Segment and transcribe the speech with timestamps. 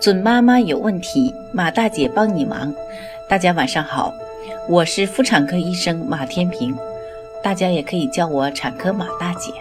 [0.00, 2.74] 准妈妈有问题，马大姐帮你忙。
[3.28, 4.14] 大家晚上好，
[4.66, 6.74] 我是妇产科医生马天平，
[7.42, 9.52] 大家也可以叫我产科马大姐。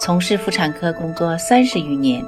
[0.00, 2.20] 从事妇产科工作三十余年，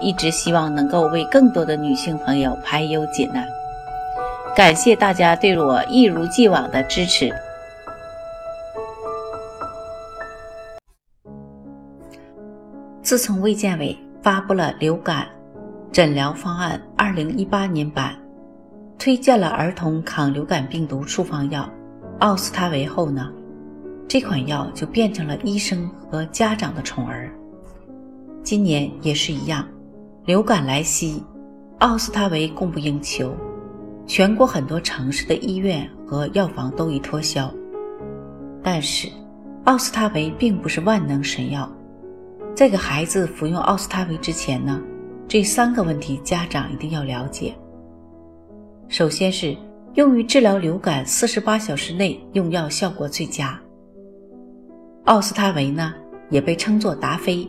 [0.00, 3.44] 一直希望能够为更多的女性朋友排忧解难。
[4.54, 7.34] 感谢大家对我一如既往的支持。
[13.02, 15.26] 自从卫健委发布了流感
[15.92, 18.16] 诊疗方案二零一八年版，
[18.98, 21.68] 推荐了儿童抗流感病毒处方药
[22.20, 23.30] 奥司他韦后呢，
[24.08, 27.30] 这款药就变成了医生和家长的宠儿。
[28.42, 29.68] 今年也是一样，
[30.24, 31.22] 流感来袭，
[31.80, 33.36] 奥司他韦供不应求，
[34.06, 37.52] 全国很多城市的医院和药房都已脱销。
[38.62, 39.10] 但是，
[39.64, 41.70] 奥司他韦并不是万能神药。
[42.54, 44.80] 在给孩子服用奥司他韦之前呢，
[45.32, 47.54] 这三个问题家长一定要了解。
[48.88, 49.56] 首先是
[49.94, 53.58] 用于治疗流感四十八小时内用药效果最佳。
[55.04, 55.94] 奥司他韦呢
[56.28, 57.48] 也被称作达菲，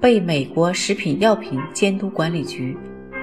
[0.00, 2.74] 被美国食品药品监督管理局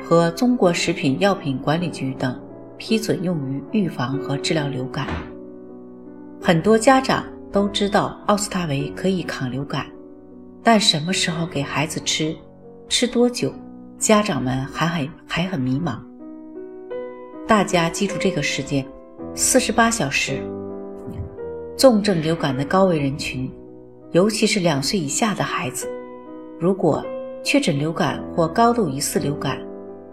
[0.08, 2.40] 和中国食品药品管理局等
[2.78, 5.08] 批准用于预防和治疗流感。
[6.40, 9.88] 很多家长都知道奥司他韦可以抗流感。
[10.62, 12.36] 但什么时候给孩子吃，
[12.88, 13.52] 吃多久，
[14.02, 16.00] 家长们还很还很迷茫。
[17.48, 18.84] 大家记住这个时间，
[19.36, 20.42] 四十八小时。
[21.78, 23.48] 重症流感的高危人群，
[24.12, 25.88] 尤其是两岁以下的孩子，
[26.60, 27.06] 如果
[27.44, 29.60] 确诊流感或高度疑似流感，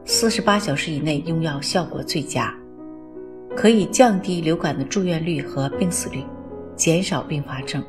[0.05, 2.55] 四十八小时以内用药效果最佳，
[3.57, 6.23] 可以降低流感的住院率和病死率，
[6.77, 7.83] 减少并发症。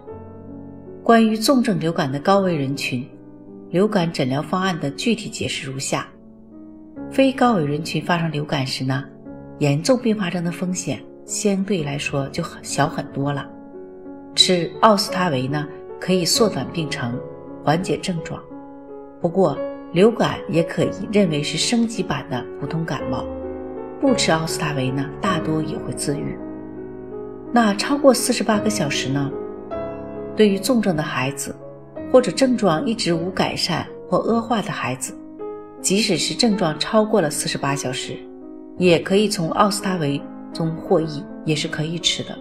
[1.03, 3.05] 关于重症流感的高危人群，
[3.71, 6.07] 流感诊疗方案的具体解释如下：
[7.11, 9.05] 非高危人群发生流感时呢，
[9.59, 13.47] 严重并发症的风险相对来说就很小很多了。
[14.33, 15.67] 吃奥司他韦呢，
[16.01, 17.15] 可以缩短病程，
[17.63, 18.41] 缓解症状。
[19.21, 19.55] 不过，
[19.93, 23.23] 流感也可以认为是升级版的普通感冒，
[24.01, 26.35] 不吃奥司他韦呢，大多也会自愈。
[27.53, 29.31] 那超过四十八个小时呢？
[30.35, 31.55] 对于重症的孩子，
[32.11, 35.13] 或者症状一直无改善或恶化的孩子，
[35.81, 38.17] 即使是症状超过了四十八小时，
[38.77, 40.19] 也可以从奥司他韦
[40.53, 42.37] 中获益，也是可以吃的。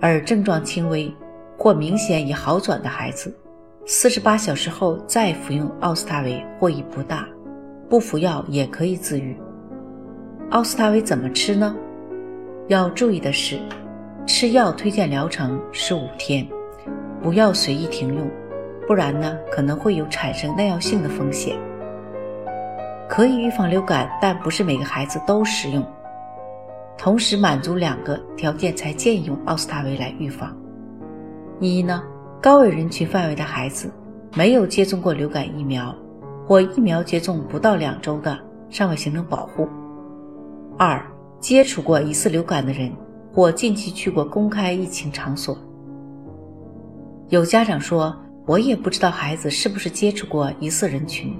[0.00, 1.12] 而症状轻微
[1.56, 3.34] 或明显已好转的孩子，
[3.86, 7.26] 四十八小时后再服用奥司他韦获益不大，
[7.88, 9.36] 不服药也可以自愈。
[10.50, 11.74] 奥司他韦怎么吃呢？
[12.68, 13.58] 要注意的是，
[14.26, 16.46] 吃药推荐疗程是五天。
[17.22, 18.30] 不要随意停用，
[18.90, 21.56] 不然呢可能会有产生耐药性的风险。
[23.08, 25.86] 可以预防流感，但不是每个孩子都适用。
[26.98, 30.52] 同时满足两个条件才建议用奥司他韦来预防：
[31.60, 32.02] 一呢，
[32.42, 33.88] 高危人群范围的孩子
[34.34, 35.94] 没有接种过流感疫苗，
[36.44, 38.36] 或疫苗接种不到两周的
[38.70, 39.68] 尚未形成保护；
[40.76, 41.00] 二，
[41.38, 42.90] 接触过疑似流感的人，
[43.32, 45.56] 或近期去过公开疫情场所。
[47.28, 48.12] 有家长说
[48.50, 51.32] ：“我也不知道孩子是不是接触过疑似人群，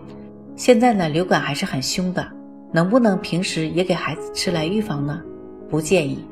[0.54, 2.24] 现在呢流感还是很凶的，
[2.72, 5.20] 能不能平时也给孩子吃来预防呢？”
[5.68, 6.24] 不建议，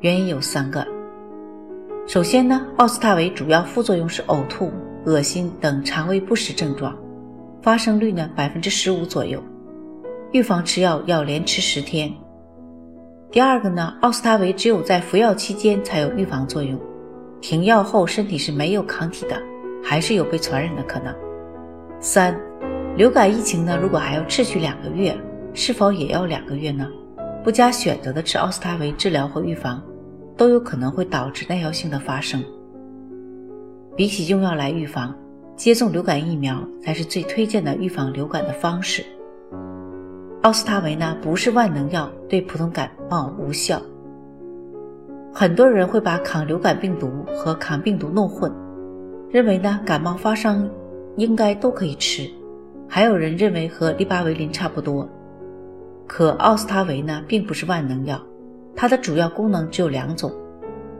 [0.00, 0.86] 原因有三个。
[2.06, 4.72] 首先呢，奥司他韦主要副作用是呕吐、
[5.04, 6.96] 恶心等肠胃不适症状，
[7.60, 9.38] 发生率呢百分之十五左右，
[10.32, 12.10] 预防吃药要连吃十天。
[13.30, 16.80] 第二个呢，奥司他韦只有在服药期间才有预防作用。
[17.42, 19.38] 停药后，身体是没有抗体的，
[19.88, 21.14] 还是有被传染的可能。
[22.00, 22.36] 三，
[22.96, 25.16] 流感疫情呢，如果还要持续两个月，
[25.54, 26.88] 是否也要两个月呢？
[27.44, 29.80] 不加选择的吃奥司他韦治疗或预防，
[30.36, 32.42] 都有可能会导致耐药性的发生。
[33.94, 35.14] 比起用药来预防，
[35.54, 39.04] 接种流感疫苗才是最推荐的预防流感的方式。
[40.42, 43.80] 奥司他韦呢，不是万能药，对普通感冒无效。
[45.32, 48.52] 很多人会把抗流感病毒和抗病毒弄混，
[49.30, 50.56] 认为呢感冒发烧
[51.16, 52.28] 应该都可以吃，
[52.88, 55.08] 还有人认为和利巴韦林差不多。
[56.06, 58.20] 可奥司他韦呢并不是万能药，
[58.74, 60.32] 它的主要功能只有两种：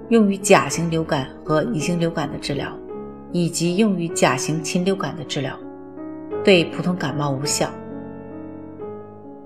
[0.09, 2.73] 用于甲型流感和乙型流感的治疗，
[3.33, 5.57] 以及用于甲型禽流感的治疗，
[6.45, 7.71] 对普通感冒无效。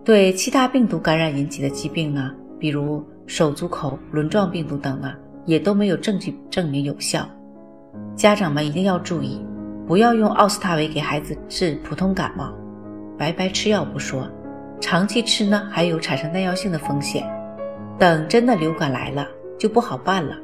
[0.05, 3.05] 对其他病毒感染引起的疾病呢，比如。
[3.27, 5.13] 手足口轮状病毒等呢，
[5.47, 7.25] 也都没有证据证明有效。
[8.15, 9.45] 家长们一定要注意，
[9.87, 12.53] 不要用奥司他韦给孩子治普通感冒，
[13.17, 14.29] 白白吃药不说，
[14.81, 17.25] 长期吃呢还有产生耐药性的风险。
[17.99, 19.27] 等真的流感来了，
[19.59, 20.37] 就不好办了。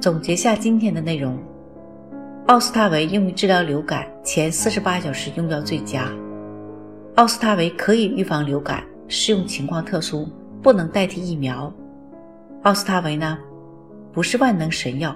[0.00, 1.38] 总结下今天的内容：
[2.46, 6.08] 奥司他韦用于治疗流感，前四十八小时用药最佳。
[7.16, 10.28] 奥司他韦可以预防流感，适用情况特殊，
[10.62, 11.72] 不能代替疫苗。
[12.62, 13.38] 奥司他韦呢，
[14.12, 15.14] 不是万能神药，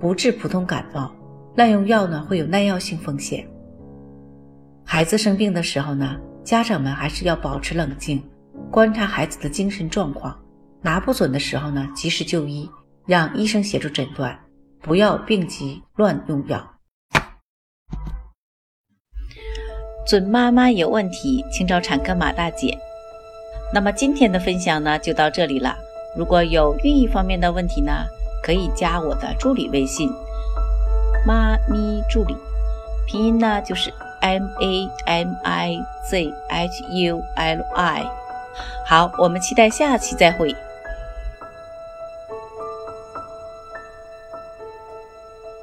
[0.00, 1.10] 不治普通感冒，
[1.56, 3.44] 滥用药呢会有耐药性风险。
[4.84, 8.22] 孩子生病的时候呢，家长们还是要保持冷静，
[8.70, 10.38] 观察孩子的精神状况。
[10.80, 12.70] 拿不准的时候呢，及时就医，
[13.06, 14.38] 让医生协助诊断，
[14.80, 16.64] 不要病急乱用药。
[20.06, 22.78] 准妈妈有问题，请找产科马大姐。
[23.74, 25.76] 那么今天的分享呢，就到这里了。
[26.16, 28.06] 如果有孕育方面的问题呢，
[28.42, 30.10] 可以加我的助理微信
[31.26, 32.36] “妈咪助理”，
[33.06, 38.10] 拼音呢就是 M A M I Z H U L I。
[38.86, 40.54] 好，我们期待下期再会。